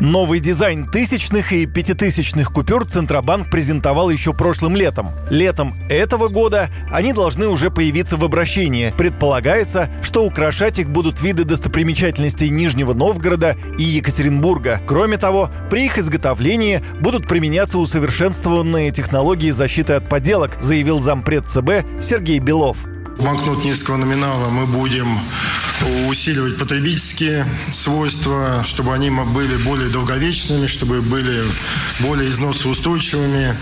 Новый 0.00 0.40
дизайн 0.40 0.86
тысячных 0.86 1.52
и 1.52 1.66
пятитысячных 1.66 2.50
купюр 2.50 2.86
Центробанк 2.86 3.50
презентовал 3.50 4.08
еще 4.08 4.32
прошлым 4.32 4.74
летом. 4.74 5.10
Летом 5.28 5.76
этого 5.90 6.28
года 6.28 6.70
они 6.90 7.12
должны 7.12 7.48
уже 7.48 7.70
появиться 7.70 8.16
в 8.16 8.24
обращении. 8.24 8.94
Предполагается, 8.96 9.90
что 10.02 10.24
украшать 10.24 10.78
их 10.78 10.88
будут 10.88 11.20
виды 11.20 11.44
достопримечательностей 11.44 12.48
Нижнего 12.48 12.94
Новгорода 12.94 13.58
и 13.76 13.82
Екатеринбурга. 13.82 14.80
Кроме 14.86 15.18
того, 15.18 15.50
при 15.68 15.84
их 15.84 15.98
изготовлении 15.98 16.82
будут 17.00 17.28
применяться 17.28 17.76
усовершенствованные 17.76 18.92
технологии 18.92 19.50
защиты 19.50 19.92
от 19.92 20.08
подделок, 20.08 20.52
заявил 20.62 21.00
зампред 21.00 21.46
ЦБ 21.46 22.02
Сергей 22.02 22.38
Белов. 22.38 22.78
Банкнот 23.18 23.66
низкого 23.66 23.98
номинала 23.98 24.48
мы 24.48 24.64
будем 24.64 25.18
усиливать 26.08 26.58
потребительские 26.58 27.46
свойства, 27.72 28.62
чтобы 28.64 28.94
они 28.94 29.10
были 29.10 29.56
более 29.64 29.88
долговечными, 29.88 30.66
чтобы 30.66 31.00
были 31.02 31.42
более 32.00 32.28
износоустойчивыми. 32.30 33.54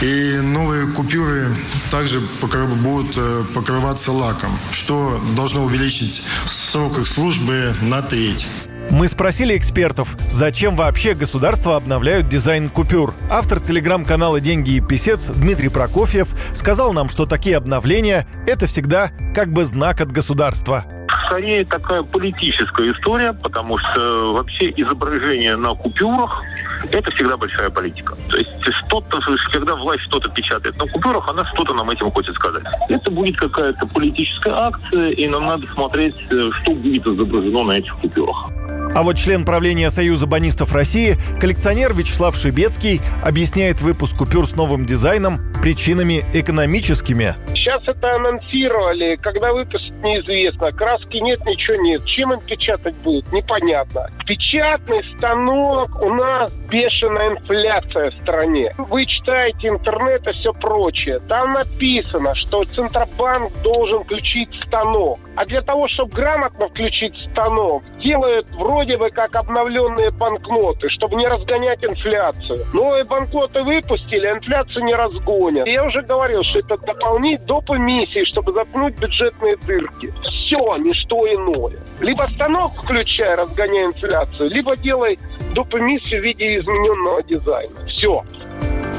И 0.00 0.40
новые 0.42 0.86
купюры 0.88 1.54
также 1.90 2.20
будут 2.20 3.16
э, 3.16 3.44
покрываться 3.54 4.12
лаком, 4.12 4.50
что 4.72 5.20
должно 5.36 5.64
увеличить 5.64 6.22
срок 6.46 6.98
их 6.98 7.06
службы 7.06 7.74
на 7.82 8.02
треть. 8.02 8.46
Мы 8.90 9.08
спросили 9.08 9.56
экспертов, 9.56 10.16
зачем 10.30 10.76
вообще 10.76 11.14
государства 11.14 11.76
обновляют 11.76 12.28
дизайн 12.28 12.68
купюр. 12.68 13.14
Автор 13.30 13.58
телеграм-канала 13.58 14.38
«Деньги 14.38 14.72
и 14.72 14.80
писец» 14.80 15.28
Дмитрий 15.28 15.70
Прокофьев 15.70 16.28
сказал 16.54 16.92
нам, 16.92 17.08
что 17.08 17.24
такие 17.24 17.56
обновления– 17.56 18.26
это 18.46 18.66
всегда 18.66 19.12
как 19.34 19.50
бы 19.50 19.64
знак 19.64 20.02
от 20.02 20.12
государства 20.12 20.84
скорее 21.32 21.64
такая 21.64 22.02
политическая 22.02 22.92
история, 22.92 23.32
потому 23.32 23.78
что 23.78 24.34
вообще 24.34 24.70
изображение 24.76 25.56
на 25.56 25.74
купюрах 25.74 26.42
это 26.90 27.10
всегда 27.10 27.38
большая 27.38 27.70
политика. 27.70 28.14
То 28.28 28.36
есть 28.36 28.50
что-то, 28.60 29.18
когда 29.50 29.74
власть 29.76 30.02
что-то 30.02 30.28
печатает 30.28 30.76
на 30.76 30.86
купюрах, 30.86 31.26
она 31.30 31.46
что-то 31.46 31.72
нам 31.72 31.88
этим 31.88 32.10
хочет 32.10 32.34
сказать. 32.34 32.64
Это 32.90 33.10
будет 33.10 33.38
какая-то 33.38 33.86
политическая 33.86 34.52
акция, 34.52 35.10
и 35.10 35.26
нам 35.26 35.46
надо 35.46 35.66
смотреть, 35.68 36.16
э, 36.30 36.50
что 36.60 36.72
будет 36.72 37.06
изображено 37.06 37.62
на 37.64 37.72
этих 37.72 37.96
купюрах. 37.96 38.50
А 38.94 39.02
вот 39.02 39.16
член 39.16 39.46
правления 39.46 39.90
Союза 39.90 40.26
банистов 40.26 40.74
России, 40.74 41.16
коллекционер 41.40 41.94
Вячеслав 41.94 42.36
Шибецкий, 42.36 43.00
объясняет 43.22 43.80
выпуск 43.80 44.18
купюр 44.18 44.46
с 44.46 44.54
новым 44.54 44.84
дизайном 44.84 45.38
причинами 45.62 46.22
экономическими. 46.34 47.34
Сейчас 47.62 47.86
это 47.86 48.16
анонсировали, 48.16 49.14
когда 49.14 49.52
выпустят 49.52 49.94
неизвестно. 50.02 50.72
Краски 50.72 51.18
нет, 51.18 51.38
ничего 51.46 51.76
нет. 51.80 52.04
Чем 52.04 52.32
им 52.32 52.40
печатать 52.40 52.96
будет, 53.04 53.30
непонятно. 53.30 54.10
Печатный 54.32 55.04
станок 55.18 56.00
у 56.00 56.08
нас 56.08 56.54
бешеная 56.70 57.32
инфляция 57.32 58.08
в 58.08 58.14
стране. 58.14 58.72
Вы 58.78 59.04
читаете 59.04 59.68
интернет 59.68 60.26
и 60.26 60.32
все 60.32 60.54
прочее. 60.54 61.18
Там 61.28 61.52
написано, 61.52 62.34
что 62.34 62.64
Центробанк 62.64 63.52
должен 63.62 64.02
включить 64.04 64.48
станок. 64.66 65.18
А 65.36 65.44
для 65.44 65.60
того, 65.60 65.86
чтобы 65.86 66.12
грамотно 66.12 66.70
включить 66.70 67.14
станок, 67.30 67.82
делают 68.02 68.46
вроде 68.52 68.96
бы 68.96 69.10
как 69.10 69.36
обновленные 69.36 70.10
банкноты, 70.10 70.88
чтобы 70.88 71.16
не 71.16 71.26
разгонять 71.26 71.84
инфляцию. 71.84 72.60
Новые 72.72 73.04
банкноты 73.04 73.62
выпустили, 73.62 74.28
а 74.28 74.32
инфляцию 74.38 74.86
не 74.86 74.94
разгонят. 74.94 75.66
Я 75.66 75.84
уже 75.84 76.00
говорил, 76.00 76.42
что 76.42 76.60
это 76.60 76.78
дополнительно 76.78 77.48
доп. 77.48 77.70
эмиссии, 77.70 78.24
чтобы 78.24 78.54
заткнуть 78.54 78.98
бюджетные 78.98 79.58
дырки. 79.58 80.10
Все, 80.52 80.76
не 80.76 80.92
что 80.92 81.26
иное. 81.26 81.78
Либо 82.00 82.28
станок 82.34 82.74
включай, 82.74 83.34
разгоняя 83.36 83.86
инфляцию, 83.86 84.50
либо 84.50 84.76
делай 84.76 85.18
доп. 85.54 85.74
эмиссию 85.74 86.20
в 86.20 86.24
виде 86.24 86.58
измененного 86.58 87.22
дизайна. 87.22 87.86
Все. 87.88 88.22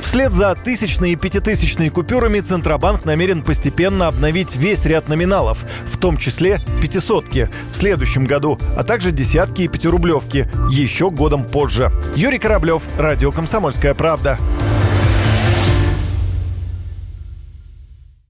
Вслед 0.00 0.32
за 0.32 0.54
тысячной 0.54 1.12
и 1.12 1.16
пятитысячной 1.16 1.90
купюрами 1.90 2.38
Центробанк 2.38 3.04
намерен 3.04 3.42
постепенно 3.42 4.06
обновить 4.06 4.54
весь 4.54 4.84
ряд 4.84 5.08
номиналов, 5.08 5.58
в 5.92 5.98
том 5.98 6.18
числе 6.18 6.60
пятисотки 6.80 7.48
в 7.72 7.76
следующем 7.76 8.24
году, 8.26 8.56
а 8.76 8.84
также 8.84 9.10
десятки 9.10 9.62
и 9.62 9.68
пятирублевки 9.68 10.48
еще 10.70 11.10
годом 11.10 11.42
позже. 11.42 11.90
Юрий 12.14 12.38
Кораблев, 12.38 12.82
Радио 12.96 13.32
«Комсомольская 13.32 13.94
правда». 13.94 14.38